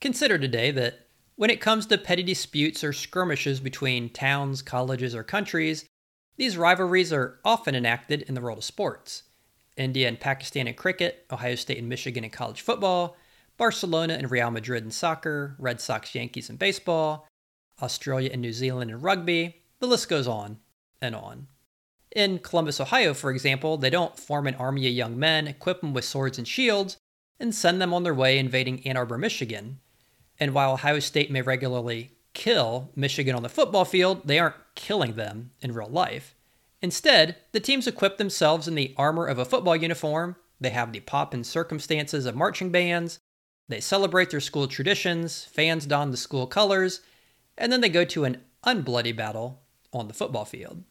Consider 0.00 0.38
today 0.38 0.70
that 0.70 1.06
when 1.36 1.50
it 1.50 1.60
comes 1.60 1.86
to 1.86 1.98
petty 1.98 2.22
disputes 2.22 2.82
or 2.82 2.92
skirmishes 2.92 3.60
between 3.60 4.10
towns, 4.10 4.62
colleges, 4.62 5.14
or 5.14 5.22
countries, 5.22 5.84
these 6.38 6.56
rivalries 6.56 7.12
are 7.12 7.38
often 7.44 7.74
enacted 7.74 8.22
in 8.22 8.34
the 8.34 8.40
world 8.40 8.58
of 8.58 8.64
sports. 8.64 9.24
India 9.76 10.08
and 10.08 10.18
Pakistan 10.18 10.66
in 10.66 10.74
cricket, 10.74 11.26
Ohio 11.30 11.56
State 11.56 11.78
and 11.78 11.88
Michigan 11.88 12.24
in 12.24 12.30
college 12.30 12.62
football, 12.62 13.16
Barcelona 13.56 14.14
and 14.14 14.30
Real 14.30 14.50
Madrid 14.50 14.84
in 14.84 14.90
soccer, 14.90 15.56
Red 15.58 15.80
Sox 15.80 16.14
Yankees 16.14 16.48
in 16.48 16.56
baseball, 16.56 17.28
Australia 17.82 18.30
and 18.32 18.40
New 18.40 18.52
Zealand 18.52 18.90
in 18.90 19.00
rugby, 19.00 19.62
the 19.80 19.86
list 19.86 20.08
goes 20.08 20.26
on 20.26 20.58
and 21.02 21.14
on. 21.14 21.48
In 22.14 22.38
Columbus, 22.38 22.80
Ohio, 22.80 23.14
for 23.14 23.30
example, 23.30 23.76
they 23.76 23.90
don't 23.90 24.18
form 24.18 24.46
an 24.46 24.54
army 24.54 24.86
of 24.86 24.94
young 24.94 25.18
men, 25.18 25.46
equip 25.46 25.80
them 25.80 25.92
with 25.92 26.04
swords 26.04 26.38
and 26.38 26.48
shields, 26.48 26.96
and 27.38 27.54
send 27.54 27.80
them 27.80 27.92
on 27.92 28.02
their 28.02 28.14
way 28.14 28.38
invading 28.38 28.84
Ann 28.86 28.96
Arbor, 28.96 29.18
Michigan. 29.18 29.80
And 30.40 30.54
while 30.54 30.72
Ohio 30.72 31.00
State 31.00 31.30
may 31.30 31.42
regularly 31.42 32.17
kill 32.34 32.90
Michigan 32.94 33.34
on 33.34 33.42
the 33.42 33.48
football 33.48 33.84
field, 33.84 34.22
they 34.26 34.38
aren't 34.38 34.56
killing 34.74 35.14
them 35.14 35.50
in 35.60 35.72
real 35.72 35.88
life. 35.88 36.34
Instead, 36.80 37.36
the 37.52 37.60
teams 37.60 37.86
equip 37.86 38.16
themselves 38.16 38.68
in 38.68 38.74
the 38.74 38.94
armor 38.96 39.26
of 39.26 39.38
a 39.38 39.44
football 39.44 39.74
uniform, 39.74 40.36
they 40.60 40.70
have 40.70 40.92
the 40.92 41.00
pomp 41.00 41.34
and 41.34 41.46
circumstances 41.46 42.26
of 42.26 42.36
marching 42.36 42.70
bands, 42.70 43.18
they 43.68 43.80
celebrate 43.80 44.30
their 44.30 44.40
school 44.40 44.66
traditions, 44.66 45.44
fans 45.44 45.86
don 45.86 46.10
the 46.10 46.16
school 46.16 46.46
colors, 46.46 47.00
and 47.56 47.72
then 47.72 47.80
they 47.80 47.88
go 47.88 48.04
to 48.04 48.24
an 48.24 48.42
unbloody 48.64 49.14
battle 49.14 49.62
on 49.92 50.08
the 50.08 50.14
football 50.14 50.44
field. 50.44 50.84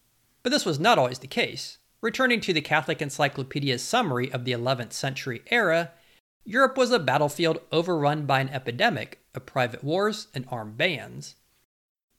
But 0.44 0.52
this 0.52 0.66
was 0.66 0.80
not 0.80 0.98
always 0.98 1.20
the 1.20 1.28
case. 1.28 1.80
Returning 2.02 2.40
to 2.42 2.54
the 2.54 2.62
Catholic 2.62 3.02
Encyclopedia's 3.02 3.82
summary 3.82 4.32
of 4.32 4.46
the 4.46 4.52
11th 4.52 4.94
century 4.94 5.42
era, 5.48 5.92
Europe 6.50 6.78
was 6.78 6.92
a 6.92 6.98
battlefield 6.98 7.60
overrun 7.74 8.26
by 8.26 8.40
an 8.40 8.48
epidemic 8.48 9.20
of 9.36 9.46
private 9.46 9.84
wars 9.84 10.30
and 10.34 10.46
armed 10.50 10.78
bands. 10.78 11.36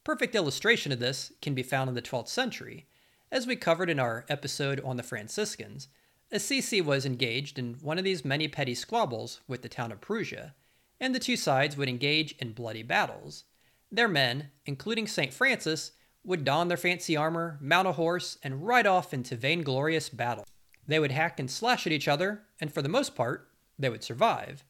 Perfect 0.05 0.35
illustration 0.35 0.93
of 0.93 0.99
this 0.99 1.33
can 1.41 1.55
be 1.55 1.63
found 1.63 1.89
in 1.89 1.95
the 1.95 2.03
12th 2.03 2.29
century. 2.29 2.87
As 3.33 3.47
we 3.47 3.57
covered 3.57 3.89
in 3.89 3.99
our 3.99 4.27
episode 4.29 4.83
on 4.85 4.99
the 4.99 5.03
Franciscans, 5.03 5.89
Assisi 6.31 6.83
was 6.83 7.07
engaged 7.07 7.59
in 7.59 7.79
one 7.81 7.97
of 7.97 8.05
these 8.05 8.23
many 8.23 8.49
petty 8.49 8.75
squabbles 8.75 9.41
with 9.49 9.63
the 9.63 9.69
town 9.71 9.91
of 9.91 10.03
Perugia, 10.03 10.55
and 11.01 11.15
the 11.15 11.19
two 11.19 11.37
sides 11.37 11.79
would 11.79 11.89
engage 11.89 12.33
in 12.33 12.53
bloody 12.53 12.83
battles. 12.83 13.45
Their 13.91 14.09
men, 14.09 14.51
including 14.67 15.07
St. 15.07 15.33
Francis, 15.33 15.93
would 16.23 16.45
don 16.45 16.69
their 16.69 16.77
fancy 16.77 17.17
armor, 17.17 17.57
mount 17.63 17.89
a 17.89 17.93
horse, 17.93 18.37
and 18.43 18.67
ride 18.67 18.87
off 18.87 19.15
into 19.15 19.37
vainglorious 19.37 20.11
battle. 20.11 20.45
They 20.87 20.99
would 20.99 21.13
hack 21.13 21.41
and 21.41 21.51
slash 21.51 21.87
at 21.87 21.93
each 21.93 22.09
other, 22.09 22.43
and 22.61 22.71
for 22.71 22.83
the 22.83 22.91
most 22.91 23.15
part, 23.15 23.48
they 23.79 23.89
would 23.89 24.03
survive. 24.03 24.65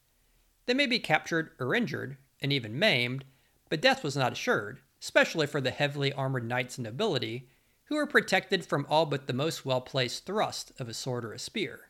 They 0.66 0.74
may 0.74 0.86
be 0.86 0.98
captured 0.98 1.50
or 1.58 1.74
injured, 1.74 2.18
and 2.40 2.52
even 2.52 2.78
maimed, 2.78 3.24
but 3.68 3.80
death 3.80 4.04
was 4.04 4.16
not 4.16 4.32
assured, 4.32 4.80
especially 5.00 5.46
for 5.46 5.60
the 5.60 5.70
heavily 5.70 6.12
armored 6.12 6.44
knights 6.44 6.78
and 6.78 6.84
nobility, 6.84 7.48
who 7.84 7.96
were 7.96 8.06
protected 8.06 8.64
from 8.64 8.86
all 8.88 9.06
but 9.06 9.26
the 9.26 9.32
most 9.32 9.64
well 9.64 9.80
placed 9.80 10.26
thrust 10.26 10.72
of 10.78 10.88
a 10.88 10.94
sword 10.94 11.24
or 11.24 11.32
a 11.32 11.38
spear. 11.38 11.88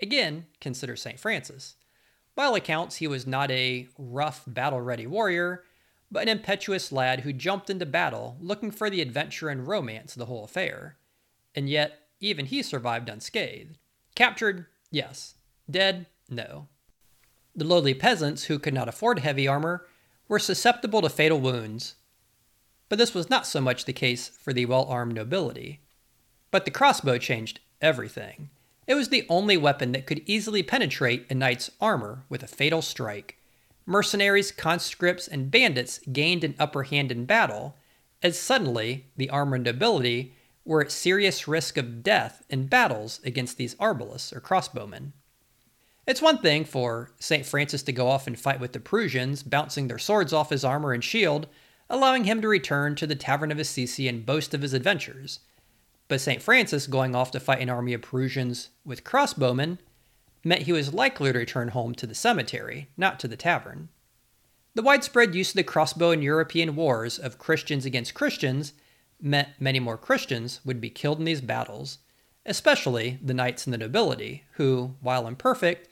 Again, 0.00 0.46
consider 0.60 0.96
St. 0.96 1.18
Francis. 1.18 1.76
By 2.34 2.46
all 2.46 2.54
accounts, 2.54 2.96
he 2.96 3.06
was 3.06 3.26
not 3.26 3.50
a 3.50 3.88
rough, 3.96 4.42
battle 4.46 4.80
ready 4.80 5.06
warrior, 5.06 5.62
but 6.10 6.22
an 6.22 6.28
impetuous 6.28 6.90
lad 6.90 7.20
who 7.20 7.32
jumped 7.32 7.70
into 7.70 7.86
battle 7.86 8.36
looking 8.40 8.70
for 8.70 8.90
the 8.90 9.00
adventure 9.00 9.48
and 9.48 9.66
romance 9.66 10.14
of 10.14 10.18
the 10.18 10.26
whole 10.26 10.44
affair. 10.44 10.96
And 11.54 11.68
yet, 11.68 12.00
even 12.20 12.46
he 12.46 12.62
survived 12.62 13.08
unscathed. 13.08 13.78
Captured? 14.14 14.66
Yes. 14.90 15.34
Dead? 15.70 16.06
No. 16.32 16.68
The 17.54 17.64
lowly 17.64 17.94
peasants 17.94 18.44
who 18.44 18.58
could 18.58 18.74
not 18.74 18.88
afford 18.88 19.18
heavy 19.18 19.46
armor 19.46 19.86
were 20.28 20.38
susceptible 20.38 21.02
to 21.02 21.08
fatal 21.08 21.40
wounds. 21.40 21.96
But 22.88 22.98
this 22.98 23.14
was 23.14 23.30
not 23.30 23.46
so 23.46 23.60
much 23.60 23.84
the 23.84 23.92
case 23.92 24.28
for 24.28 24.52
the 24.52 24.66
well 24.66 24.84
armed 24.84 25.14
nobility. 25.14 25.80
But 26.50 26.64
the 26.64 26.70
crossbow 26.70 27.18
changed 27.18 27.60
everything. 27.80 28.50
It 28.86 28.94
was 28.94 29.10
the 29.10 29.26
only 29.28 29.56
weapon 29.56 29.92
that 29.92 30.06
could 30.06 30.22
easily 30.26 30.62
penetrate 30.62 31.26
a 31.30 31.34
knight's 31.34 31.70
armor 31.80 32.24
with 32.28 32.42
a 32.42 32.48
fatal 32.48 32.82
strike 32.82 33.38
mercenaries, 33.86 34.52
conscripts, 34.52 35.26
and 35.26 35.50
bandits 35.50 35.98
gained 36.12 36.44
an 36.44 36.54
upper 36.58 36.84
hand 36.84 37.10
in 37.10 37.24
battle, 37.24 37.76
as 38.22 38.38
suddenly 38.38 39.06
the 39.16 39.28
armored 39.30 39.64
nobility 39.64 40.34
were 40.64 40.80
at 40.80 40.92
serious 40.92 41.48
risk 41.48 41.76
of 41.76 42.02
death 42.02 42.42
in 42.48 42.66
battles 42.66 43.20
against 43.24 43.56
these 43.56 43.74
arbalists 43.76 44.34
or 44.34 44.40
crossbowmen. 44.40 45.12
It's 46.04 46.20
one 46.20 46.38
thing 46.38 46.64
for 46.64 47.12
St. 47.20 47.46
Francis 47.46 47.84
to 47.84 47.92
go 47.92 48.08
off 48.08 48.26
and 48.26 48.38
fight 48.38 48.58
with 48.58 48.72
the 48.72 48.80
Perugians, 48.80 49.48
bouncing 49.48 49.86
their 49.86 50.00
swords 50.00 50.32
off 50.32 50.50
his 50.50 50.64
armor 50.64 50.92
and 50.92 51.02
shield, 51.02 51.46
allowing 51.88 52.24
him 52.24 52.42
to 52.42 52.48
return 52.48 52.96
to 52.96 53.06
the 53.06 53.14
Tavern 53.14 53.52
of 53.52 53.58
Assisi 53.60 54.08
and 54.08 54.26
boast 54.26 54.52
of 54.52 54.62
his 54.62 54.74
adventures. 54.74 55.38
But 56.08 56.20
St. 56.20 56.42
Francis 56.42 56.88
going 56.88 57.14
off 57.14 57.30
to 57.30 57.40
fight 57.40 57.60
an 57.60 57.70
army 57.70 57.92
of 57.92 58.02
Perugians 58.02 58.70
with 58.84 59.04
crossbowmen 59.04 59.78
meant 60.42 60.62
he 60.62 60.72
was 60.72 60.92
likely 60.92 61.32
to 61.32 61.38
return 61.38 61.68
home 61.68 61.94
to 61.94 62.06
the 62.06 62.16
cemetery, 62.16 62.88
not 62.96 63.20
to 63.20 63.28
the 63.28 63.36
tavern. 63.36 63.88
The 64.74 64.82
widespread 64.82 65.36
use 65.36 65.50
of 65.50 65.56
the 65.56 65.62
crossbow 65.62 66.10
in 66.10 66.20
European 66.20 66.74
wars 66.74 67.16
of 67.16 67.38
Christians 67.38 67.84
against 67.84 68.14
Christians 68.14 68.72
meant 69.20 69.50
many 69.60 69.78
more 69.78 69.96
Christians 69.96 70.60
would 70.64 70.80
be 70.80 70.90
killed 70.90 71.20
in 71.20 71.26
these 71.26 71.40
battles, 71.40 71.98
especially 72.44 73.20
the 73.22 73.34
knights 73.34 73.66
and 73.66 73.72
the 73.72 73.78
nobility, 73.78 74.42
who, 74.54 74.96
while 75.00 75.28
imperfect, 75.28 75.88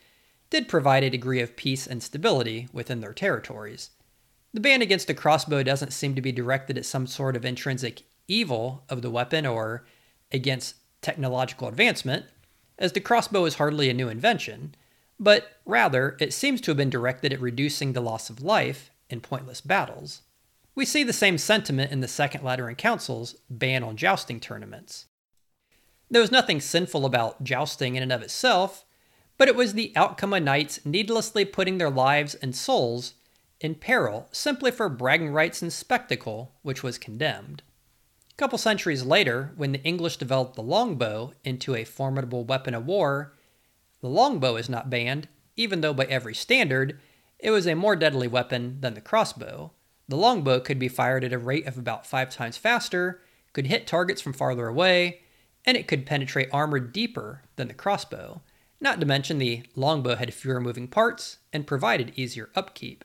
did 0.51 0.69
provide 0.69 1.05
a 1.05 1.11
degree 1.11 1.41
of 1.41 1.57
peace 1.57 1.87
and 1.87 2.03
stability 2.03 2.69
within 2.73 3.01
their 3.01 3.15
territories. 3.15 3.91
The 4.53 4.61
ban 4.61 4.83
against 4.83 5.07
the 5.07 5.15
crossbow 5.15 5.63
doesn't 5.63 5.93
seem 5.93 6.15
to 6.17 6.21
be 6.21 6.33
directed 6.33 6.77
at 6.77 6.85
some 6.85 7.07
sort 7.07 7.37
of 7.37 7.45
intrinsic 7.45 8.03
evil 8.27 8.85
of 8.89 9.01
the 9.01 9.11
weapon 9.11 9.47
or 9.47 9.87
against 10.33 10.77
technological 11.03 11.69
advancement, 11.69 12.27
as 12.79 12.93
the 12.93 13.01
crossbow 13.01 13.45
is 13.45 13.55
hardly 13.55 13.89
a 13.89 13.95
new 13.95 14.09
invention, 14.09 14.75
but 15.19 15.59
rather 15.65 16.17
it 16.19 16.33
seems 16.33 16.61
to 16.63 16.71
have 16.71 16.77
been 16.77 16.91
directed 16.91 17.33
at 17.33 17.41
reducing 17.41 17.93
the 17.93 18.01
loss 18.01 18.29
of 18.31 18.43
life 18.43 18.91
in 19.09 19.21
pointless 19.21 19.61
battles. 19.61 20.23
We 20.75 20.85
see 20.85 21.05
the 21.05 21.13
same 21.13 21.37
sentiment 21.37 21.93
in 21.93 22.01
the 22.01 22.09
Second 22.09 22.43
Lateran 22.43 22.77
Council's 22.77 23.37
ban 23.49 23.83
on 23.83 23.97
jousting 23.97 24.41
tournaments. 24.41 25.07
There 26.11 26.23
was 26.23 26.33
nothing 26.33 26.61
sinful 26.61 27.05
about 27.05 27.45
jousting 27.45 27.97
in 27.97 28.03
and 28.03 28.13
of 28.13 28.23
itself, 28.23 28.85
but 29.41 29.49
it 29.49 29.57
was 29.57 29.73
the 29.73 29.91
outcome 29.97 30.35
of 30.35 30.43
knights 30.43 30.85
needlessly 30.85 31.47
putting 31.47 31.79
their 31.79 31.89
lives 31.89 32.35
and 32.35 32.55
souls 32.55 33.15
in 33.59 33.75
peril 33.75 34.29
simply 34.33 34.71
for 34.71 34.87
bragging 34.91 35.33
rights 35.33 35.63
and 35.63 35.73
spectacle, 35.73 36.53
which 36.61 36.83
was 36.83 36.99
condemned. 36.99 37.63
A 38.31 38.35
couple 38.35 38.59
centuries 38.59 39.03
later, 39.03 39.53
when 39.57 39.73
the 39.73 39.83
English 39.83 40.19
developed 40.19 40.57
the 40.57 40.63
longbow 40.63 41.33
into 41.43 41.75
a 41.75 41.85
formidable 41.85 42.45
weapon 42.45 42.75
of 42.75 42.85
war, 42.85 43.33
the 44.03 44.11
longbow 44.11 44.57
is 44.57 44.69
not 44.69 44.91
banned, 44.91 45.27
even 45.57 45.81
though 45.81 45.95
by 45.95 46.05
every 46.05 46.35
standard, 46.35 47.01
it 47.39 47.51
was 47.51 47.67
a 47.67 47.75
more 47.75 47.97
deadly 47.97 48.29
weapon 48.29 48.77
than 48.83 48.93
the 48.93 49.01
crossbow. 49.01 49.73
The 50.07 50.19
longbow 50.19 50.61
could 50.61 50.79
be 50.79 50.89
fired 50.89 51.25
at 51.25 51.33
a 51.33 51.39
rate 51.39 51.67
of 51.67 51.79
about 51.79 52.07
five 52.07 52.29
times 52.29 52.59
faster, 52.59 53.23
could 53.55 53.69
hit 53.69 53.87
targets 53.87 54.21
from 54.21 54.35
farther 54.35 54.67
away, 54.67 55.23
and 55.65 55.79
it 55.79 55.89
could 55.89 56.05
penetrate 56.05 56.51
armor 56.53 56.79
deeper 56.79 57.41
than 57.57 57.69
the 57.69 57.73
crossbow. 57.73 58.43
Not 58.81 58.99
to 59.01 59.07
mention 59.07 59.39
the 59.39 59.65
longbow 59.77 60.17
had 60.17 60.33
fewer 60.33 60.61
moving 60.61 60.89
parts 60.89 61.39
and 61.53 61.67
provided 61.67 62.13
easier 62.17 62.49
upkeep. 62.55 63.05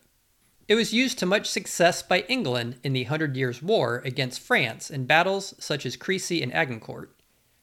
It 0.67 0.75
was 0.75 0.93
used 0.93 1.19
to 1.19 1.25
much 1.25 1.49
success 1.49 2.01
by 2.01 2.21
England 2.21 2.79
in 2.83 2.93
the 2.93 3.03
Hundred 3.03 3.35
Years' 3.35 3.61
War 3.61 4.01
against 4.05 4.39
France 4.39 4.89
in 4.89 5.05
battles 5.05 5.53
such 5.59 5.85
as 5.85 5.95
Crecy 5.95 6.41
and 6.41 6.53
Agincourt. 6.53 7.15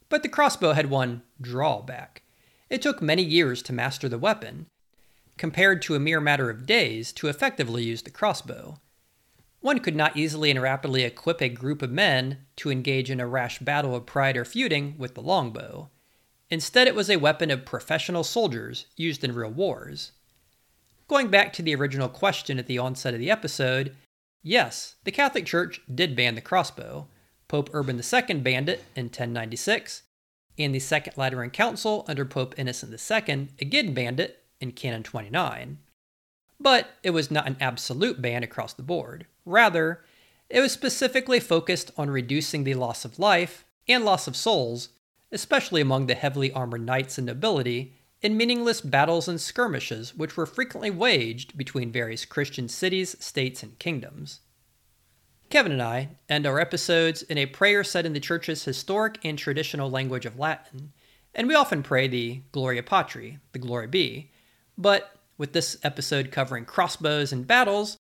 But 0.09 0.23
the 0.23 0.29
crossbow 0.29 0.73
had 0.73 0.91
one 0.91 1.23
drawback. 1.41 2.23
It 2.71 2.83
took 2.83 3.03
many 3.03 3.23
years 3.23 3.63
to 3.63 3.73
master 3.73 4.09
the 4.09 4.19
weapon, 4.19 4.67
compared 5.37 5.83
to 5.83 5.95
a 5.95 6.01
mere 6.01 6.21
matter 6.21 6.51
of 6.51 6.67
days 6.67 7.13
to 7.15 7.29
effectively 7.29 7.83
use 7.83 8.03
the 8.03 8.11
crossbow. 8.11 8.79
One 9.61 9.79
could 9.79 9.97
not 9.97 10.17
easily 10.17 10.51
and 10.51 10.61
rapidly 10.61 11.03
equip 11.03 11.41
a 11.41 11.49
group 11.49 11.83
of 11.83 11.91
men 11.91 12.47
to 12.57 12.71
engage 12.71 13.11
in 13.11 13.21
a 13.21 13.27
rash 13.27 13.59
battle 13.59 13.95
of 13.95 14.07
pride 14.07 14.37
or 14.37 14.45
feuding 14.45 14.97
with 14.99 15.15
the 15.15 15.23
longbow. 15.23 15.89
Instead, 16.53 16.87
it 16.87 16.95
was 16.95 17.09
a 17.09 17.17
weapon 17.17 17.51
of 17.51 17.65
professional 17.65 18.23
soldiers 18.23 18.85
used 18.95 19.25
in 19.25 19.35
real 19.35 19.49
wars. 19.49 20.13
Going 21.09 21.29
back 21.29 21.51
to 21.55 21.63
the 21.63 21.75
original 21.75 22.11
question 22.11 22.59
at 22.59 22.67
the 22.67 22.77
onset 22.77 23.15
of 23.15 23.21
the 23.21 23.31
episode, 23.31 23.97
yes, 24.43 24.97
the 25.05 25.11
Catholic 25.11 25.47
Church 25.47 25.81
did 25.93 26.15
ban 26.15 26.35
the 26.35 26.43
crossbow. 26.43 27.09
Pope 27.49 27.71
Urban 27.73 27.99
II 27.99 28.35
banned 28.41 28.69
it 28.69 28.85
in 28.95 29.07
1096, 29.07 30.03
and 30.59 30.75
the 30.75 30.79
Second 30.79 31.15
Lateran 31.17 31.49
Council 31.49 32.05
under 32.07 32.27
Pope 32.27 32.55
Innocent 32.59 32.93
II 32.93 33.49
again 33.59 33.95
banned 33.95 34.21
it 34.21 34.45
in 34.61 34.73
Canon 34.73 35.03
29. 35.03 35.79
But 36.61 36.91
it 37.03 37.13
was 37.13 37.31
not 37.31 37.47
an 37.47 37.57
absolute 37.63 38.21
ban 38.21 38.43
across 38.43 38.75
the 38.75 38.83
board. 38.83 39.25
Rather, 39.47 40.05
it 40.51 40.61
was 40.61 40.73
specifically 40.73 41.41
focused 41.41 41.93
on 41.97 42.11
reducing 42.11 42.65
the 42.65 42.75
loss 42.75 43.07
of 43.07 43.19
life 43.19 43.65
and 43.89 44.05
loss 44.05 44.27
of 44.27 44.37
souls, 44.37 44.91
especially 45.33 45.81
among 45.81 46.07
the 46.07 46.15
heavily 46.15 46.53
armored 46.53 46.85
knights 46.85 47.19
and 47.19 47.27
nobility 47.27 47.95
in 48.21 48.37
meaningless 48.37 48.81
battles 48.81 49.27
and 49.27 49.41
skirmishes 49.41 50.15
which 50.15 50.37
were 50.37 50.47
frequently 50.47 50.91
waged 50.91 51.57
between 51.57 51.91
various 51.91 52.25
Christian 52.25 52.69
cities, 52.69 53.17
states, 53.19 53.63
and 53.63 53.79
kingdoms. 53.79 54.41
Kevin 55.51 55.73
and 55.73 55.83
I 55.83 56.11
end 56.29 56.47
our 56.47 56.61
episodes 56.61 57.23
in 57.23 57.37
a 57.37 57.47
prayer 57.47 57.83
said 57.83 58.07
in 58.07 58.13
the 58.13 58.21
Church's 58.21 58.65
historic 58.65 59.19
and 59.25 59.39
traditional 59.39 59.91
language 59.91 60.25
of 60.25 60.39
Latin, 60.39 60.93
and 61.35 61.49
we 61.49 61.55
often 61.55 61.83
pray 61.83 62.07
the 62.09 62.43
Gloria 62.53 62.83
Patri, 62.83 63.39
the 63.53 63.59
Glory 63.59 63.87
Be, 63.87 64.31
but 64.79 65.17
with 65.37 65.53
this 65.53 65.77
episode 65.83 66.31
covering 66.31 66.65
crossbows 66.65 67.33
and 67.33 67.47
battles, 67.47 67.97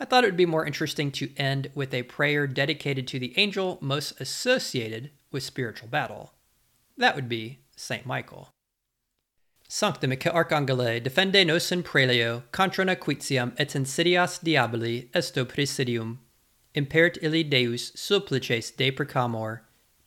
I 0.00 0.04
thought 0.04 0.22
it 0.22 0.28
would 0.28 0.36
be 0.36 0.46
more 0.46 0.64
interesting 0.64 1.10
to 1.12 1.34
end 1.36 1.70
with 1.74 1.92
a 1.92 2.04
prayer 2.04 2.46
dedicated 2.46 3.08
to 3.08 3.18
the 3.18 3.36
angel 3.36 3.78
most 3.80 4.20
associated 4.20 5.10
with 5.32 5.42
spiritual 5.42 5.88
battle. 5.88 6.32
That 6.98 7.14
would 7.14 7.28
be 7.28 7.60
St. 7.76 8.04
Michael. 8.04 8.50
Sancte 9.68 10.08
Michael 10.08 10.32
Arcangele, 10.32 11.00
defende 11.02 11.46
nos 11.46 11.70
in 11.70 11.82
prelio, 11.82 12.42
contra 12.52 12.84
nequitiam 12.84 13.52
et 13.58 13.68
insidias 13.68 14.42
diaboli, 14.42 15.08
esto 15.14 15.44
presidium. 15.44 16.18
Impert 16.74 17.18
illi 17.22 17.42
Deus 17.42 17.92
supplices 17.92 18.74
de 18.76 18.90
precamor, 18.90 19.60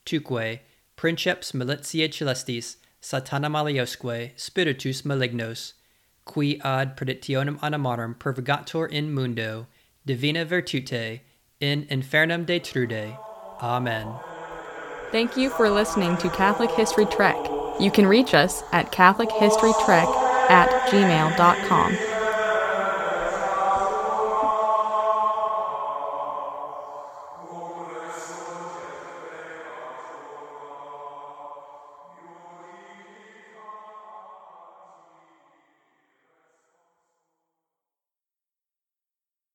tuque, 0.04 0.62
princeps 0.96 1.52
militiae 1.54 2.10
celestis, 2.10 2.78
satana 3.02 3.50
maliosque, 3.50 4.32
spiritus 4.36 5.04
malignos, 5.04 5.74
qui 6.26 6.60
ad 6.62 6.98
predictionem 6.98 7.60
animarum 7.60 8.18
pervigator 8.18 8.88
in 8.88 9.14
mundo, 9.14 9.68
divina 10.06 10.44
virtute, 10.44 11.22
in 11.60 11.86
infernum 11.86 12.46
detrude. 12.46 13.16
Amen. 13.62 14.31
Thank 15.12 15.36
you 15.36 15.50
for 15.50 15.70
listening 15.70 16.16
to 16.18 16.30
Catholic 16.30 16.72
History 16.72 17.06
Trek. 17.06 17.36
You 17.82 17.92
can 17.92 18.08
reach 18.08 18.34
us 18.34 18.64
at 18.72 18.94
CatholicHistoryTrek 18.94 20.50
at 20.50 20.70
gmail.com. 20.90 22.11